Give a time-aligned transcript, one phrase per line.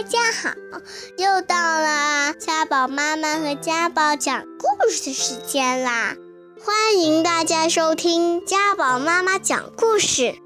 [0.00, 0.48] 大家好，
[1.18, 6.16] 又到了家宝妈妈和家宝讲故事的时间啦！
[6.64, 10.36] 欢迎大家收听家宝妈妈讲故事。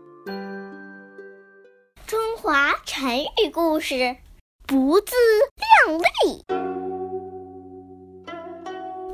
[2.04, 4.16] 中华成语故事：
[4.66, 5.14] 不自
[5.86, 6.44] 量力。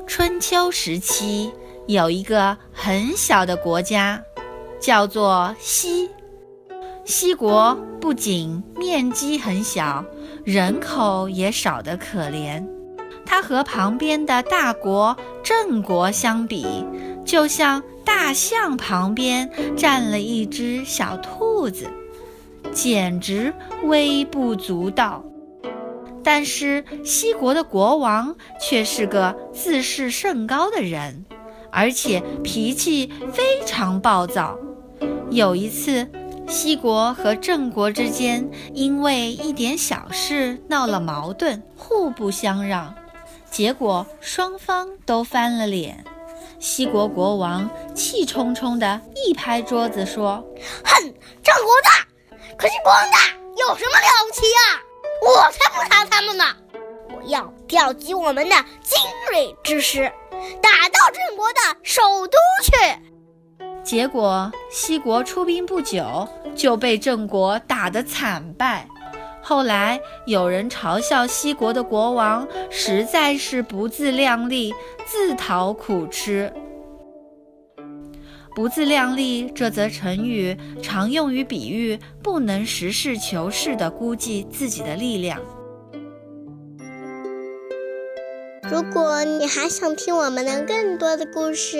[0.07, 1.53] 春秋时期，
[1.85, 4.19] 有一个很小的国家，
[4.79, 6.09] 叫做西。
[7.03, 10.05] 西国不仅面积很小，
[10.43, 12.65] 人口也少得可怜。
[13.25, 16.85] 它和旁边的大国郑国相比，
[17.25, 21.87] 就像大象旁边站了一只小兔子，
[22.71, 25.23] 简直微不足道。
[26.23, 31.25] 但是西国的国王却是个自视甚高的人，
[31.71, 34.57] 而且脾气非常暴躁。
[35.29, 36.07] 有一次，
[36.51, 42.93] 西国和郑国之间因为一点小事闹了矛盾，互不相让，
[43.49, 46.03] 结果双方都翻了脸。
[46.59, 50.43] 西国国王气冲冲地一拍桌子说
[50.83, 52.05] ：“哼，郑国大，
[52.57, 54.81] 可是光大，有什么了不起呀？
[55.25, 56.43] 我才不杀他们呢！
[57.15, 58.99] 我要调集我们的精
[59.31, 60.11] 锐之师，
[60.61, 62.71] 打到郑国的首都去。”
[63.83, 68.87] 结果，西国出兵不久就被郑国打得惨败。
[69.41, 74.73] 后来有人嘲笑西国的国王实在是不自量力，
[75.05, 76.51] 自讨苦吃。
[78.53, 85.39] 不自量力这则成语常用于比喻不能实事求是地估计自己的力量。
[88.69, 91.79] 如果你还想听我们的更多的故事，